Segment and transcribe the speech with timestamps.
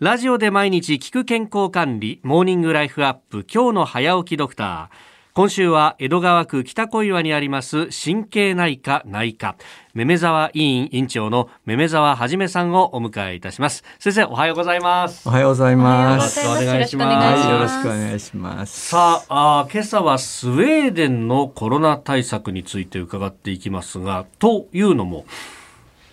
[0.00, 4.96] ラジオで毎日聞く健康管理、モーニングライフアップ、今日の早起きドクター。
[5.34, 9.54] 今週は江戸川区北小岩にあります神経内科内科、
[9.94, 13.84] めめ沢委員委員長のめめ沢はじめさんをお迎えいたします。
[14.00, 15.28] 先生、おはようございます。
[15.28, 16.44] おはようございます。
[16.44, 18.88] よろしくお願いしますはい、よろしくお願いします。
[18.88, 25.24] さああー、今朝はスウェーデンのコロナ対策について伺っていきますが、というのも、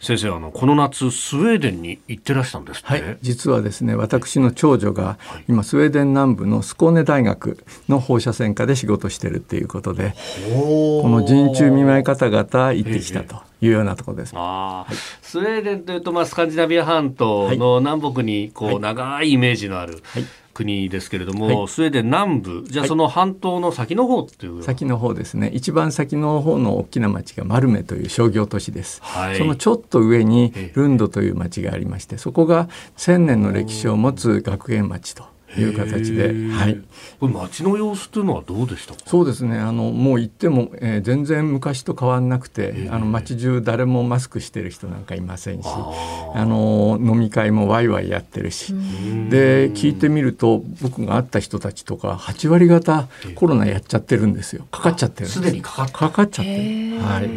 [0.02, 10.16] 先生、あの、この夏、スウェーデンに行ってらしたんですって、はい、実はですね、私の長女が今スウェーデン南部のスコーネ大学の放射線科で仕事してるっていうことで、
[10.56, 14.34] ここの人中見舞い方々行ってきたというようなところです。
[14.36, 14.96] あー。
[15.22, 18.80] スウェーデンというと、まあ、スカンジナビア半島の南北にこう、はい。
[18.80, 20.26] 長いイメージのあるはい。
[20.54, 21.68] 国ですけれども、はい。
[21.70, 22.90] スウェーデン南部じゃあはい。
[22.90, 25.50] その半島の先の方っていう、先の方ですね。
[25.54, 29.38] 一番先の方の大きな町がマルメという商業都市です、はい。
[29.38, 30.72] そのちょっと上にええ。
[30.76, 35.24] ルンドという町がありましてそこが千年の歴史を持つ学園町と
[35.58, 36.82] いう形で、はい、
[37.20, 39.00] これ街の様子というのはどうでしたか？
[39.06, 39.58] そうですね。
[39.58, 54.66] あのもう行っても、えー全然昔と変わんなくて、ええあの街中誰もマスクしてる人なんかいませんしああの飲み会もワイワイやってるし、ーで聞いてみると僕が会った人たちとか8割方ええコロナやっちゃってるんですよ。
[54.72, 55.92] かかっちゃってるすすでにかかった。
[55.94, 57.30] かかっちゃってる、はい、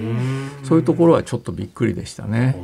[0.66, 2.56] そういうところはちょっとびっくりでしたね。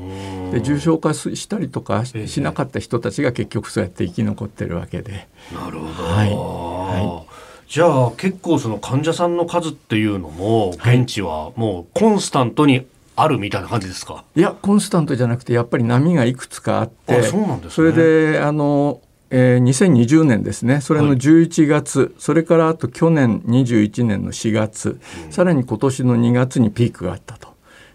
[0.51, 2.27] で重症化すしたりとかええ。
[2.27, 5.29] ししなかった人たちが結局そうやって生き残ってるわけで。
[5.53, 6.31] なるほど、はい。
[6.31, 7.25] は
[7.69, 11.01] じゃあ結構その患者さんの数っていうのもはい。
[11.01, 17.71] 現地はもうコンスタントにあるみたいな感じですか、いやコンスタントじゃなくてやっぱり波がいくつかあってあそうなんですね。
[17.71, 20.81] それであの、えー2020年ですね。
[20.81, 21.19] それのはい。
[21.19, 24.99] 11月、それからあと去年21年の4月、
[25.29, 27.50] さらに今年の2月にピークがあったと。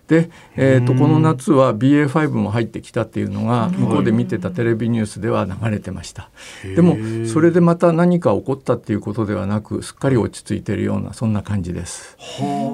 [0.07, 6.29] で、えー、とこの夏は BA.5 も入ってきたっていうのが向こうで見てたテレビニュースでは流れてました。
[6.63, 6.97] でも
[7.27, 12.17] それでまた何か起こったっていうことではなくすっかり落ち着いているようなそんな感じです。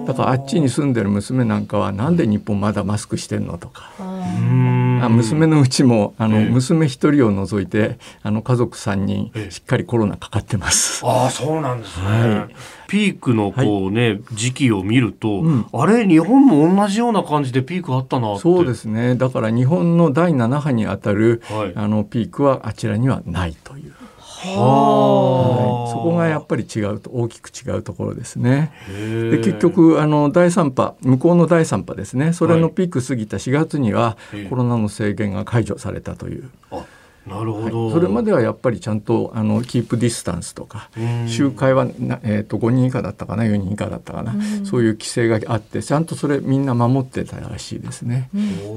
[0.07, 3.91] だからあっちに住んでる娘なんかはなんで日本まだマスクしてんのとか。
[5.03, 6.49] あ娘のうちもあの、ええ。
[6.49, 9.51] 娘一人を除いてあの家族3人ええ。
[9.51, 11.05] しっかりコロナかかってます。
[11.05, 12.55] ああそうなんですね、はい。
[12.87, 15.65] ピークのこうね、時期を見ると、うん。
[15.73, 19.15] あれ日本も同じような感じでピークあったなそうですね。
[19.15, 21.73] だから日本の第7波にあたる、はい。
[21.75, 23.80] あのピークはあちらにはないという、
[24.49, 25.91] ははい。
[25.91, 28.71] そこがやっぱり違うと大きく違うところですね。
[28.87, 32.33] でで結局あの第3波向こうの第3波ですね。
[32.33, 36.80] それはいのピーク過ぎた4月には、ええコロナの制限が解除されたという、あ
[37.25, 37.71] なるほはい。
[37.71, 41.27] ど、それまではやっぱりちゃんとあの keep distance とかうん。
[41.29, 48.29] 集会はな、えー、と5人以下だったかな4人以下だったかな、そういう規制があってちゃんとそれみんな守ってたらしいですね。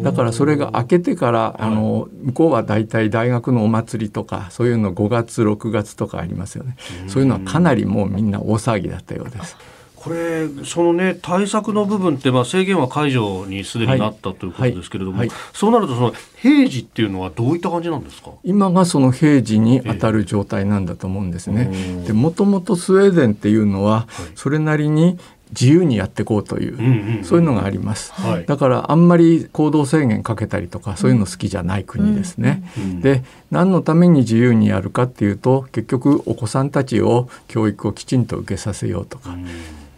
[0.02, 6.76] だからそれが明けてからあの向こうは大体大学のお祭りとかそういうの5月6月とかありますよね。
[7.08, 9.56] そういうのはかなりもうみんな大騒ぎだったようです。
[10.04, 15.28] これそのね対策の部分って、まあ、制限は解除にすでになったということですけれども、はい。
[15.28, 18.32] はいそうなるとその平時っていうのはどういった感じなんですか？
[18.42, 21.70] 今がその平時に当たる状態なんだと思うんですね。
[22.06, 25.18] でもともとスウェーデンっていうのはそれなりに
[25.50, 27.24] 自由にやっていこうという、うんうんうん。
[27.24, 28.44] そういうのがあります、はい。
[28.44, 32.62] だからあんまり行動制限かけたりとかそういうの好きじゃない国ですね。
[32.76, 39.36] うんで何のために自由にやるかっていうと結局お子さんたちを教育をきちんと受けさせようとか、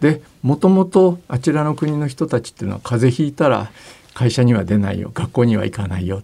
[0.01, 3.71] でもともとあちらの国の人たちっていうのは風邪ひいたら
[4.17, 6.23] 会社には出ないよ学校には行かないよ。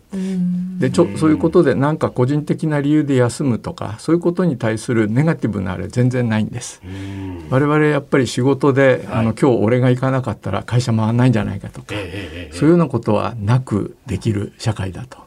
[0.79, 6.81] でちょそういうことでなんか個人的な理由で休むとかそういうことに対するネガティブなあれ全然ないんです。
[6.83, 7.47] うん。
[7.51, 9.19] 我々やっぱり仕事で、はい。
[9.19, 12.57] あの今日俺が行かなかったら会社回んないんじゃないかとか、ええええええ。
[12.57, 15.22] そういうようなことはなくできる社会だと。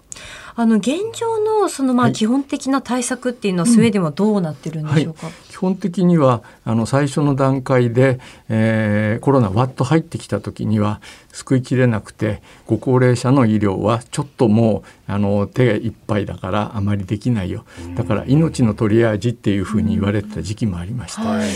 [0.59, 2.13] あの現状のそのまはい。
[2.13, 5.29] あ基本的な対策っていうのはスウェーデンはどうなってるんでしょうか？
[5.51, 8.19] 基本的にはあの最初の段階で、
[8.49, 11.01] えーコロナわっと入ってきた時には
[11.33, 17.65] 救いきれなくてご高齢者の医療はちょっともうあの手いっぱいだからあまりできないよ。
[17.95, 21.23] だから命のトリアージっていうふうに言われてた時期もありました。
[21.23, 21.49] はい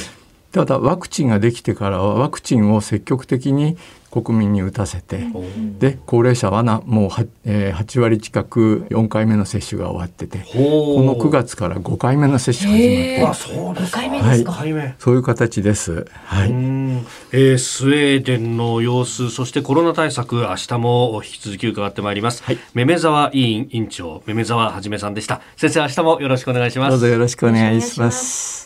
[0.52, 3.76] ただワクチンができてからはワクチンを積極的に
[4.10, 5.24] 国民に打たせて、
[5.78, 14.50] で高齢者はなもうは、えー8割近く4回目の接種が終わっててこの9月から5回目の接種始まってあそうです回目ですか。
[14.50, 16.06] 五回目そういう形です。
[16.24, 16.50] はうい。
[16.50, 17.06] ん。
[17.32, 22.58] えースウェーデンの様子そしてコロナ対策明日も引き続き伺ってまいります、はい。
[22.74, 25.40] めめ沢委員委員長めめ沢はじめさんでした。
[25.56, 26.90] 先生明日もよろしくお願いします。
[26.90, 28.00] どうぞよろしくお願いし。
[28.00, 28.59] ます